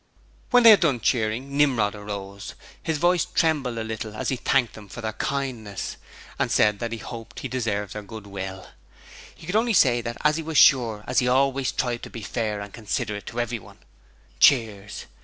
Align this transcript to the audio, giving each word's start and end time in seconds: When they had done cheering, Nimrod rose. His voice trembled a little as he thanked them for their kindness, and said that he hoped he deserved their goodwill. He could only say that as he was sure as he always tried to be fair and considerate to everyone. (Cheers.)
When 0.49 0.63
they 0.63 0.71
had 0.71 0.79
done 0.79 0.99
cheering, 0.99 1.55
Nimrod 1.55 1.93
rose. 1.93 2.55
His 2.81 2.97
voice 2.97 3.23
trembled 3.23 3.77
a 3.77 3.83
little 3.83 4.15
as 4.15 4.29
he 4.29 4.35
thanked 4.35 4.73
them 4.73 4.89
for 4.89 4.99
their 4.99 5.13
kindness, 5.13 5.95
and 6.39 6.51
said 6.51 6.79
that 6.79 6.91
he 6.91 6.97
hoped 6.97 7.41
he 7.41 7.47
deserved 7.47 7.93
their 7.93 8.01
goodwill. 8.01 8.67
He 9.35 9.45
could 9.45 9.55
only 9.55 9.73
say 9.73 10.01
that 10.01 10.17
as 10.21 10.37
he 10.37 10.41
was 10.41 10.57
sure 10.57 11.03
as 11.05 11.19
he 11.19 11.27
always 11.27 11.71
tried 11.71 12.01
to 12.01 12.09
be 12.09 12.23
fair 12.23 12.61
and 12.61 12.73
considerate 12.73 13.27
to 13.27 13.39
everyone. 13.39 13.77
(Cheers.) 14.39 15.05